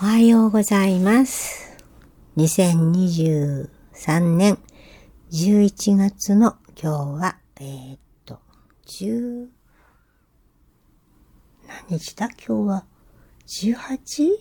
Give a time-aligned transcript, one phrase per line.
[0.00, 1.76] おはようございます。
[2.36, 3.68] 2023
[4.36, 4.56] 年
[5.32, 8.38] 11月の今日は、えーっと、
[8.86, 9.48] 10、
[11.66, 12.28] 何日だ？
[12.28, 12.84] 今日は
[13.48, 14.36] 18?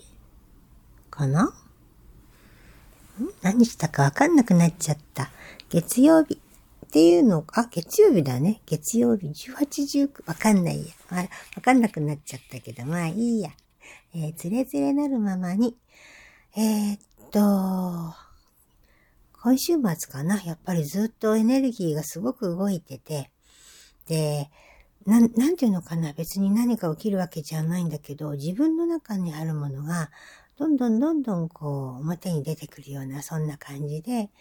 [1.09, 1.51] かな？
[3.41, 5.31] 何日だかわかんなくなっちゃった。
[5.71, 8.61] 月曜日っていうの、あ、月曜日だね。
[8.67, 10.93] 月曜日18、19、わかんないや。
[11.55, 13.49] わかんなくなっちゃったけど、まあいいや。
[14.19, 15.77] えー、つれつれなるままに、
[16.55, 18.15] えーっと、
[19.43, 20.41] 今週末かな。
[20.41, 23.29] やっぱりずっとエネルギーがすごく動いてて、
[24.07, 24.49] で、
[25.05, 26.13] な、なんていうのかな。
[26.13, 30.09] 別に何か起きるわけじゃないんだけど、自分の中にあるものが、
[30.57, 34.31] どんどんどんどんこう、表に出てくるような、そんな感じで、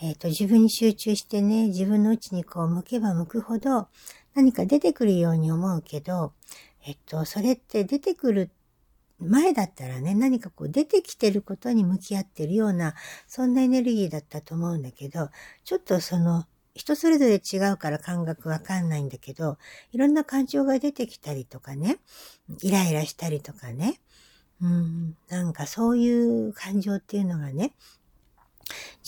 [0.00, 3.88] えっ、と、自分に集中してね、自分の内にこう向けば向くほど、
[4.32, 6.32] 何か出てくるように思うけど、
[6.86, 8.50] えっと、それって出てくる
[9.20, 12.94] 前だったらね、何かこう出てきてることに向き合ってるような、
[13.26, 15.30] そんなエネルギーだったと思うんだけど、
[15.64, 19.58] ちょっとその、人それぞれ違うから感覚わかんないんだけど、
[19.92, 21.98] いろんな感情が出てきたりとかね、
[22.62, 24.00] イライラしたりとかね、
[24.62, 27.72] うん、なんかそういう感情っていうのがね、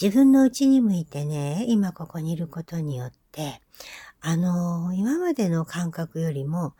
[0.01, 3.61] 自分の内に向いてね、今ここにいることによって、
[4.21, 6.75] あの、今までの感覚よりも、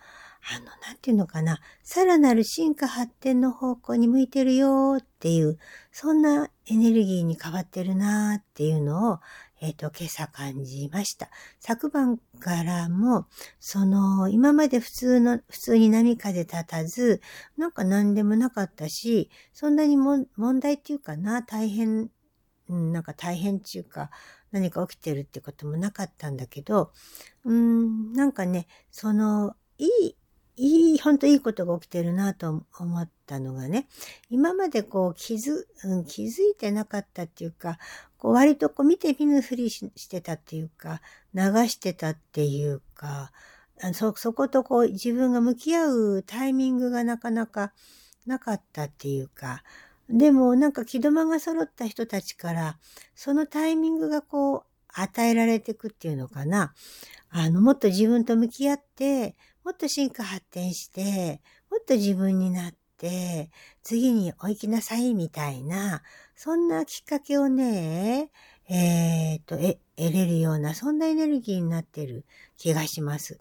[0.51, 5.59] あの、なんていうのかな、さらなる進化発展の方向に向いてるよっていう、
[5.93, 9.21] そんなエネルギーに変わってるなっていうのを、
[9.61, 11.31] えっ、と、今朝感じました。
[11.61, 13.27] 昨晩からも、
[13.61, 17.21] その、今まで普通の、普通に波風立たず、
[17.57, 22.11] なんか何でもなかったし、そんなにも問題っていうかな、大変、
[22.69, 24.11] なんか大変っていうか、
[24.51, 26.93] 何か起きてるってこともなかったんだけど、
[27.45, 30.17] うん、なんかね、その、いい、
[30.65, 33.89] いい、本当いいことが起きてるなと思ったのがね、
[34.31, 37.79] 今までこう気づ、うん、気づいてなかったっていうか、
[38.17, 41.01] こう割とこう見て見ぬふりししてたっていうか、
[41.35, 43.33] 流してたっていうか、
[43.83, 47.73] あそ、そことこう自分が向き合うタイミングがなかなか
[48.25, 49.65] なかったっていうか、
[50.09, 52.79] でもなんか気止まが揃った人たちから、
[53.17, 54.63] そのタイミングがこう
[54.95, 56.73] 与えられていくっていうのかな。
[57.31, 59.35] あの、もっと自分と向き合って、
[59.65, 61.41] もっと進化発展して、
[61.71, 63.51] もっと自分になって、
[63.83, 66.03] 次にお行きなさいみたいな、
[66.35, 68.31] そんなきっかけをね、
[68.69, 72.25] えっ、と、え、得れるような、そんなエネルギーになっている
[72.57, 73.41] 気がします。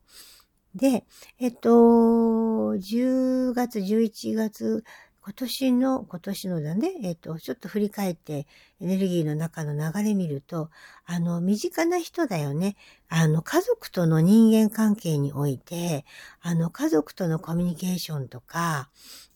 [0.75, 1.05] で、
[1.39, 4.83] えっと、10月、11月、
[5.31, 8.47] 今年の、今年のだね、えっと、ちょっと振り返って
[8.81, 10.69] エネルギーの中の流れ見ると、
[11.05, 12.75] あの、身近な人だよね。
[13.07, 16.03] あの、家族との人間関係において、
[16.41, 18.89] あの、家族とのコミュニケーションとか、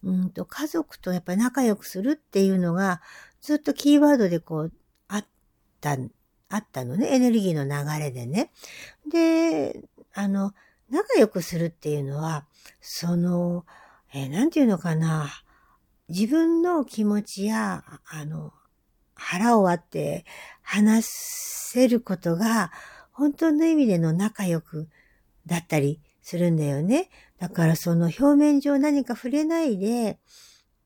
[0.03, 3.01] うんと、家族とやっぱり仲良くするっていうのが、
[3.41, 4.73] ずっとキーワードでこう、
[5.07, 5.25] あっ
[5.79, 5.97] た、
[6.49, 7.07] あったのね。
[7.13, 8.51] エネルギーの流れでね。
[9.09, 9.81] で、
[10.13, 10.53] あの、
[10.89, 12.45] 仲良くするっていうのは、
[12.81, 13.65] その、
[14.13, 15.29] えーなんていうのかな。
[16.09, 18.53] 自分の気持ちや、あの、
[19.15, 20.25] 腹を割って
[20.61, 22.71] 話せることが、
[23.11, 24.89] 本当の意味での仲良く
[25.45, 27.09] だったりするんだよね。
[27.39, 30.19] だからその表面上何か触れないで、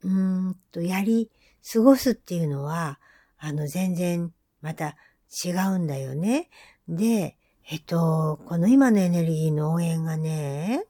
[0.04, 1.30] うーんとやり
[1.74, 3.00] 過ごすっていうのは、
[3.38, 4.32] あの全然
[4.62, 4.96] また
[5.44, 6.50] 違うんだよね。
[6.88, 7.38] で、
[7.70, 10.84] えっと、この今のエネルギーの応援がね、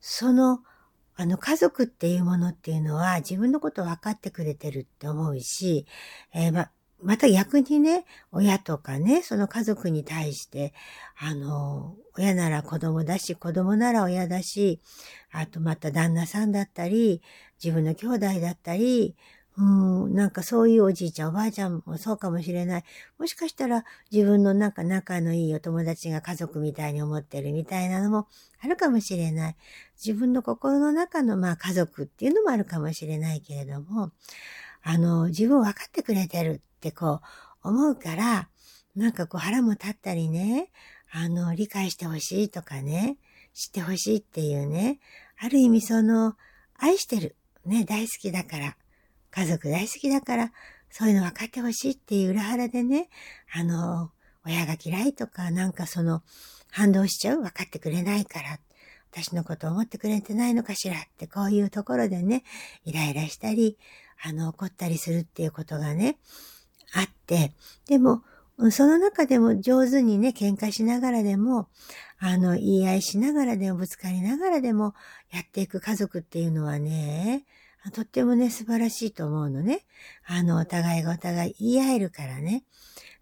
[0.00, 0.60] その、
[1.16, 5.86] あの家族っていうものっていうのは自分のこと分かってくれてるって思うし、
[6.34, 6.70] えーま、
[7.02, 10.74] また逆にね、親とかね、その家族に対して、
[11.18, 14.80] あの、親なら子供だし、子供なら親だし、
[15.30, 17.22] あとまた旦那さんだったり、
[17.62, 19.16] 自分の兄弟だったり、
[19.58, 19.62] う
[20.08, 22.84] ん、なんかそういうおじいちゃんおばあちゃんもそうかもしれない。
[23.18, 28.28] もしかしたら自分のなんか仲のいいお友達が家族みたいに思ってるみたいなのも
[28.60, 29.56] あるかもしれない。
[30.04, 34.12] 自分の心の中のまあ家族っていうのもあるかもしれないけれども、
[34.82, 37.20] あの、自分を分かってくれてるってこ
[37.64, 38.48] う思うから、
[38.94, 40.70] なんかこう腹も立ったりね、
[41.10, 43.16] あの、理解してほしいとかね、
[43.54, 45.00] 知ってほしいっていうね、
[45.40, 46.36] ある意味その、
[46.74, 48.76] 愛してる、ね、大好きだから、
[49.36, 50.52] 家族大好きだから、
[50.88, 53.10] そういうの分かってほしいっていう裏腹でね、
[53.52, 54.10] あの、
[54.46, 56.22] 親が嫌いとか、なんかその、
[56.70, 58.58] 反動しちゃう分かってくれないから、
[59.12, 62.44] 私のこと思ってくれてないのかしらって、こういうところでね、
[62.86, 63.76] イライラしたり、
[64.22, 66.16] あの、怒ったりするっていうことがね、
[66.94, 67.52] あって、
[67.86, 68.22] でも、
[68.70, 71.68] その中でも上手にね、喧嘩しながらでも、
[72.18, 74.94] あの、言い合いしながらでも、ぶつかりながらでも、
[75.30, 77.44] やっていく家族っていうのはね、
[77.90, 79.84] とってもね、素晴らしいと思うのね。
[80.26, 82.64] あの、お互いがお互い言い合えるからね。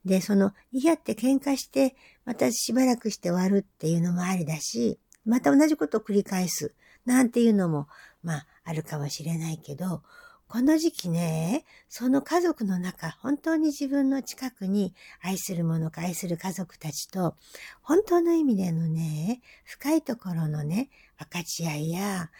[0.04, 6.74] で、その、言い合って喧嘩して、またしばらくして終わるっていうのもありだし、また同じことを繰り返す、
[7.04, 7.88] なんていうのも、
[8.22, 10.02] まあ、あるかもしれないけど、
[10.46, 17.34] この時期ね、その家族の中、本当に自分の近くに愛する者か愛する家族たちと、
[17.82, 22.30] 本当の意味でのね、深いところのね、分かち合いや、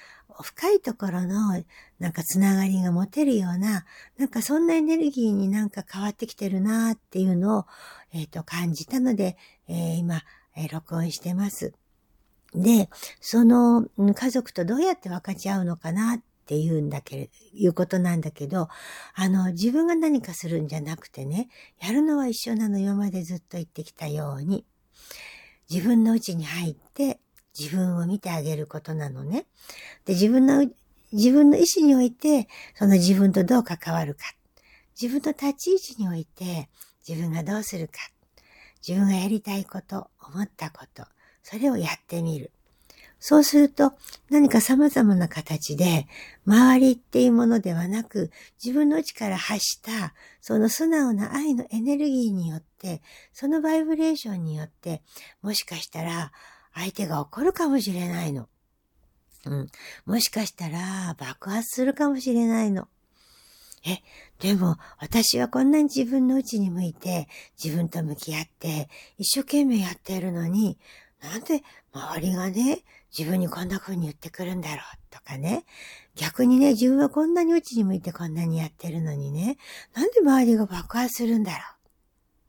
[0.42, 1.62] 深いところの
[1.98, 3.84] なんかつながりが持てるような、
[4.18, 7.66] なんかそんなエネルギーになんか変わってきてるなっていうのを、
[8.12, 9.36] えっ、ー、と感じたので、
[9.68, 10.22] えー、今、
[10.56, 11.72] えー、録音してます。
[12.54, 12.88] で、
[13.20, 18.69] その家族とどうやって分かち合うのかなっていうんだけれ、いうことなんだけど、
[19.14, 21.49] あの、自分が何かするんじゃなくてね、
[21.81, 24.67] やるのは一緒なの今までずっと言ってきたように、
[25.70, 27.19] 自分の内に入って
[27.58, 29.46] 自分を見てあげることなのね。
[30.05, 30.67] で、自分の、
[31.12, 34.25] 自分の意思において、その自分とどう関わるか。
[35.00, 36.69] 自分の立ち位置において、
[37.08, 37.94] 自分がどうするか。
[38.87, 41.06] 自分がやりたいこと、思ったこと、
[41.43, 42.52] それをやってみる。
[43.26, 43.94] そうすると
[44.29, 46.06] 何か様々な形で
[46.47, 48.31] 周りっていうものではなく
[48.62, 50.12] 自分の内から発した
[50.43, 53.00] その素直な愛のエネルギーによって
[53.32, 55.00] そのバイブレーションによって
[55.41, 56.32] もしかしたら
[56.75, 58.47] 相手が怒るかもしれないの。
[59.47, 59.69] うん。
[60.05, 62.88] もしかしたら爆発するかもしれないの。
[63.87, 64.03] え、
[64.38, 67.29] でも私はこんなに自分の内に向いて
[67.62, 70.79] 自分と向き合って一生懸命やっているのに
[71.25, 71.62] なんで
[71.94, 72.82] 周りがね、
[73.16, 74.78] 自分にこんな風に言ってくるんだろう
[75.11, 75.64] とかね。
[76.16, 79.56] 逆にね、自分はこんなに内に向いてこんなにやってるのにね、
[79.94, 81.58] なんで周りが爆発するんだろ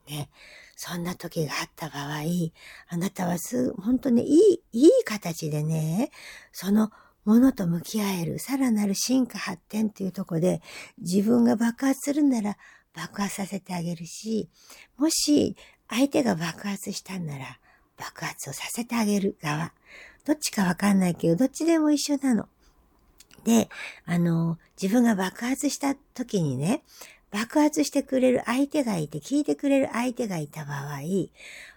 [0.07, 0.11] う。
[0.11, 0.29] ね。
[0.75, 2.23] そんな時があった場合、
[2.89, 6.11] あなたはす、本当にいい、いい形でね、
[6.51, 6.91] その
[7.23, 10.61] ものと向き合える、さらなる進化発展っていうとこで、
[10.97, 12.57] 自分が爆発するなら
[12.93, 14.49] 爆発させてあげるし、
[14.97, 15.55] もし
[15.89, 17.59] 相手が爆発したんなら、
[17.97, 19.73] 爆発をさせてあげる側。
[20.25, 22.47] どっちかわかんないけど、どっちでも一緒なの。
[23.43, 23.69] で、
[24.05, 26.83] あの、自分が爆発した時にね、
[27.31, 31.01] 爆発してくれる相手がいて、聞いてくれる相手がいた場合、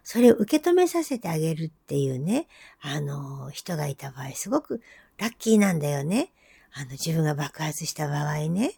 [0.03, 2.47] それを受け止めさせてあげるっていうね、
[2.81, 4.81] あの、人がいた場合、すごく
[5.19, 6.33] ラッキーなんだよね。
[6.73, 8.73] あの、自分が爆発した場合ね。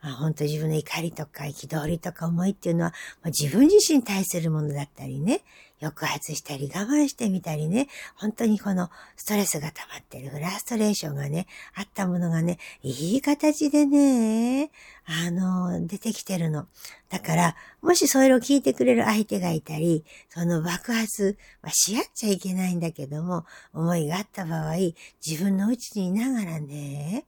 [0.00, 2.90] あ本当自分の怒りとか憤りとか思いっていうのは、
[3.22, 5.40] まあ自分自身に対するものだったりね、
[5.80, 14.70] 抑圧したり我慢してみたりね、本当にこのストレスが溜まってるフラストレーションがね、あったものがね、いい形でね、
[15.04, 16.66] あの、出てきてるの。
[17.08, 24.76] だから、もしそれを聞いてくれる相手がいたり、その爆発、まあ、し合っちゃいけないんだけども、思いがあった場合、
[25.24, 27.24] 自分の内にいながらね、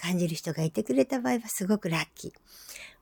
[0.00, 2.32] 感じる人がいてくれた場合はすごくラッキー。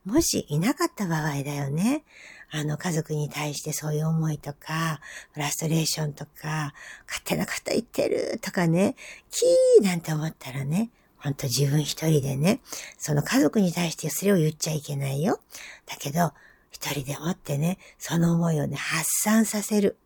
[0.07, 2.05] もしいなかった場合だよね。
[2.49, 5.01] あの、家族に対してそういう思いとか、
[5.33, 6.73] フラストレーションとか、
[7.05, 8.95] 勝手なこと言ってるとかね、
[9.29, 12.61] キーなんて思ったらね、ほんと自分一人でね、
[12.97, 15.41] その家族に対してそれを言っちゃいけないよ。
[15.85, 16.31] だけど、
[16.71, 19.97] 一人でもってね、その思いをね、発散させる。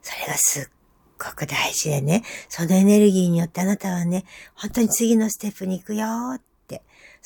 [0.00, 0.64] それがすっ
[1.18, 4.24] ごく大事でね、そのエネルギーによってあなたはね、
[4.54, 6.53] 本当に次のステップに行くよって、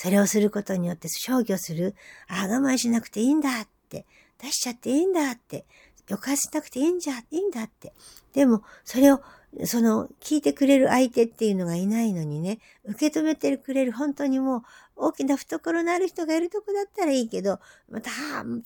[0.00, 1.96] それをすることによって消去する、
[2.28, 4.06] ああ、我慢しなくていいんだって、
[4.40, 5.66] 出しちゃっていいんだって、
[6.06, 7.92] よかしなくていいんじゃ、いいんだって。
[8.32, 9.20] でも、それを
[9.64, 14.62] その、聞いてくれる相手っていうのがいないのにね、受け止めてくれる本当にもう
[14.96, 17.58] 大きな懐のある人がいるとこだったらいいけど、
[17.90, 18.10] また、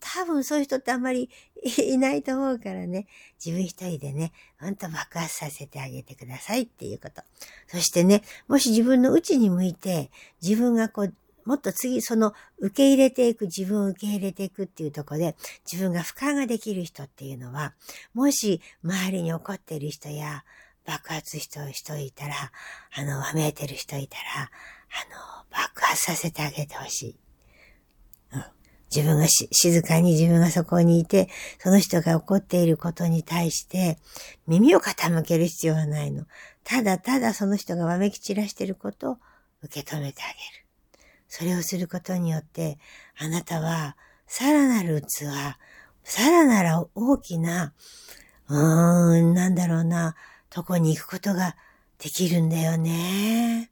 [0.00, 1.30] 多分そういう人ってあんまり
[1.78, 3.06] いないと思うからね、
[3.44, 7.22] 自分一人でね、ほんと爆発させてあげてくださいっていうこと。
[7.68, 10.10] そしてね、もし自分の内に向いて、
[10.42, 15.37] 自分がこう、もっと次、その受け入れていく、自分を受け入れていくっていうところで、
[15.70, 17.75] 自分が俯瞰ができる人っていうのは、
[18.14, 20.44] もし周りに怒っている人や、
[20.84, 22.34] 爆発した人いたら、
[22.96, 24.46] あの、わめいてる人いたら、あ
[25.40, 27.16] の、爆発させてあげてほしい。
[28.34, 28.44] うん。
[28.94, 33.99] 自分がし、静かに自分がそこにいて、その人が怒っていることに対して、
[34.46, 36.26] 耳を傾ける必要はないの。
[36.64, 39.16] ただただその人がわめき散らしていることを
[39.62, 40.62] 受け止めてあげる。
[41.34, 42.78] それをすることによって、
[43.16, 43.96] あなたは、
[44.26, 45.24] さらなる器、
[46.04, 47.72] さらなる大きな、
[48.50, 50.14] うーん、なんだろうな、
[50.50, 51.56] とこに行くことが
[51.96, 53.70] できるんだよね。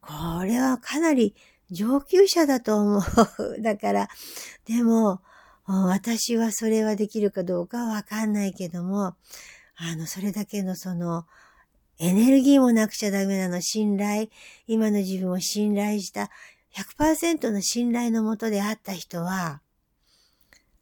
[0.00, 1.36] これはかなり
[1.70, 3.02] 上級者だと思う。
[3.62, 4.08] だから、
[4.64, 5.20] でも、
[5.66, 9.14] 私はそれはできるかどうかわかんないけども、
[9.76, 11.26] あの、それだけのその、
[12.00, 13.60] エネルギーもなくちゃダメなの。
[13.60, 14.30] 信頼。
[14.66, 16.30] 今の自分を信頼した、
[16.98, 19.60] 100%の信頼のもとであった人は、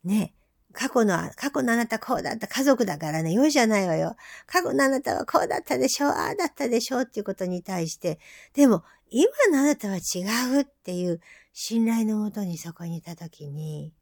[0.05, 0.35] ね、
[0.73, 4.15] 過去の、過去のあなたこうだった家族だからね、容赦ないわよ。
[4.47, 8.19] 過去のあなたはこうだったでしょう、ああだったでしょうっていうことに対して、
[8.53, 10.23] でも、今のあなたは違
[10.59, 11.21] うっていう
[11.55, 13.95] 信頼のもとにそこにいたときに、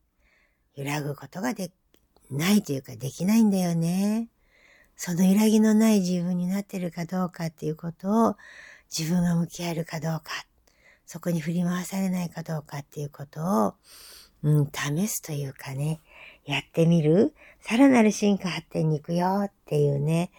[0.74, 1.70] 揺らぐことがで、
[2.30, 4.28] ないというかできないんだよね。
[4.96, 8.36] その揺らぎのない自分になってるかどうかっていうことを
[8.96, 10.46] 自分が向き合えるかどうか、
[11.06, 13.74] そこに振り回されないかどうかっていうことを、
[14.42, 16.00] うん、試すというかね、
[16.44, 20.30] やってみるさらなる進化発展に行くよっていうね。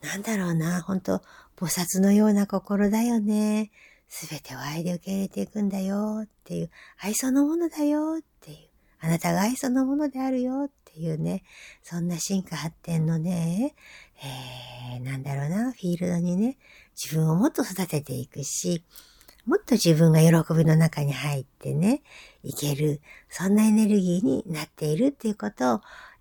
[0.00, 1.22] なんだろうな、ほんと、
[1.56, 3.70] 菩薩のような心だよね。
[4.08, 11.42] すべてを愛で受け入れていくんだよっていう、愛そのものだよっていう、あなたが愛そのものであるよっていうね、
[11.82, 13.74] そんな進化発展のね、
[14.94, 16.56] えー、なんだろうな、フィールドにね、
[16.96, 18.84] 自分をもっと育てていくし、
[19.50, 22.02] もっと自分が喜びの中に入ってね、
[22.44, 25.80] いける、そんなエネルギーになっているっていうことを、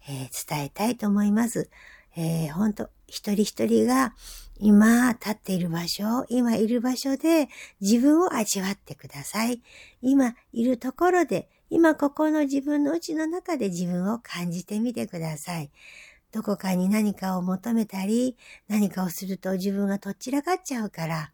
[0.10, 1.70] えー、伝えたいと思います。
[2.18, 4.16] えー、本当一人一人が
[4.58, 9.62] 今立っている場所、今いる場所で自分を味わってください。
[10.02, 15.70] 今いるところで、今ここの自分の内の中で自分を感じてみてください。
[16.32, 21.32] どこかに何かを求めたり、何かをすると自分がとっちらかっちゃうから、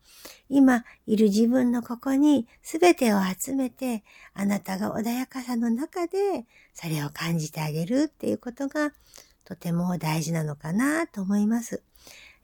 [0.49, 8.93] 今いる自分のここに全てを集めて、あなたが穏やかさの中で、それを感じてあげるっていうことが、
[9.43, 11.83] とても大事なのかなと思います。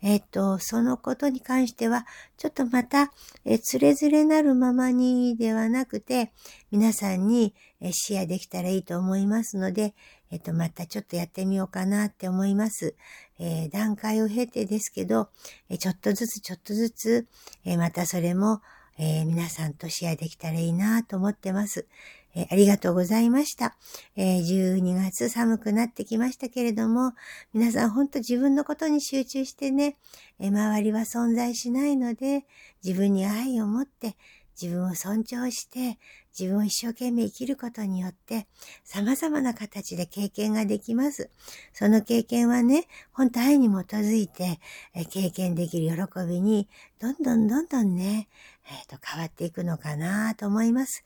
[0.01, 2.05] えっと、そのことに関しては、
[2.37, 3.11] ちょっとまた、
[3.45, 6.31] えつれづれなるままにではなくて、
[6.71, 9.93] 皆さんにえシェアできたらいいと思いますので、
[10.29, 12.95] えっと、またちょっとやってみようかなって思います。
[13.39, 15.29] えー、段階を経てですけど、
[15.69, 17.27] えちょっとずつちょっとずつ、
[17.65, 18.61] えまたそれも、
[18.97, 21.87] えー、皆さんとシェアできたらいいなと思ってます。
[22.35, 23.75] えー、ありがとうございました、
[24.15, 27.13] えー、12月寒くなってきましたけれども、
[27.53, 29.97] 皆さんほんと自分のことに集中してね、
[30.39, 32.45] え周りは存在しないので、
[32.83, 34.15] 自分に愛を持って、
[34.61, 35.97] 自分を尊重して、
[36.37, 38.47] 自分を一生懸命生きることによって、
[38.83, 41.29] 様々な形で経験ができます。
[41.73, 44.59] その経験はね、本当愛に基づいて、
[44.93, 48.29] え経験できる喜びに、どんどんどんどんね、
[48.69, 51.03] えっ、ー、と、変わっていくのかなと思います。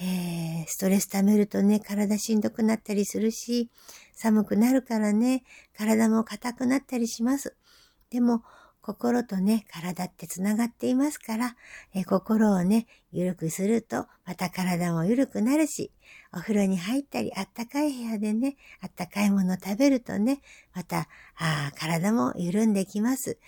[0.00, 3.70] えー、ストレス溜めるとね、体しんどくなったりするし、
[4.12, 5.44] 寒くなるからね、
[5.76, 7.56] 体も硬くなったりします。
[8.10, 8.42] でも、
[8.86, 11.56] 心とね、体ってつながっていますから、
[11.92, 15.90] え心をね、ゆるくすると、また体もゆるくなるし、
[16.32, 20.40] お風呂に入ったり、あったかい部屋でね、あったかいもの食べるとね、
[20.72, 23.38] また、あ体も緩んできます。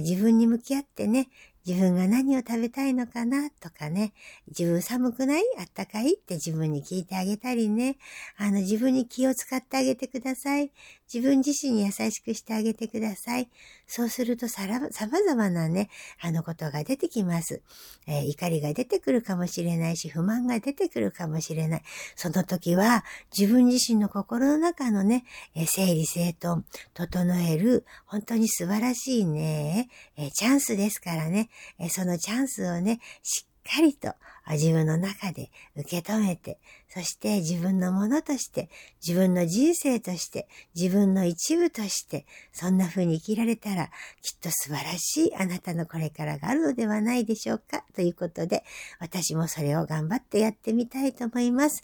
[0.00, 1.28] 自分に向き合ってね、
[1.66, 4.14] 自分が何を食べたいのかなとかね、
[4.48, 5.42] 自分寒くない？
[5.58, 6.14] あったかい？
[6.14, 7.98] って自分に聞いてあげたりね、
[8.36, 10.70] あの自分に気を使ってあげてください。
[11.12, 13.48] 自分自身に優しくしてあげてください。
[13.86, 15.88] そうするとさら、様々なね、
[16.20, 17.62] あのことが出てきます。
[18.06, 21.82] えー、怒りが出てくるかもしれないし、不満が出てくるかもしれない。
[22.16, 23.04] その時は
[23.36, 31.48] 自分自身の心の中のね、えー、整理整頓、整える、本当に素晴らしいね、えー、チャンスですからね、
[31.78, 34.14] えそのチャンスをね、しっかりと
[34.52, 38.70] 自分の中で受け止めて、そして自分のものとして、
[39.06, 43.90] 自分の人生として、自分の一部として、そんな風に生きられたら、
[44.22, 47.84] きっと素晴らしいあなたのこれからがあるのではないでしょうか。
[47.94, 48.64] ということで、
[49.00, 51.82] 私もそれを頑張ってやってみたいと思います。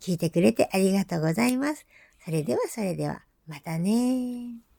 [0.00, 1.86] 聞いてくれてありがとうございます。
[2.24, 4.71] それではそれでは、またね